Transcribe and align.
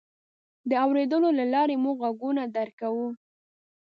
د 0.69 0.71
اورېدلو 0.85 1.29
له 1.39 1.45
لارې 1.53 1.75
موږ 1.83 1.97
غږونه 2.05 2.41
درک 2.55 2.75
کوو. 2.81 3.07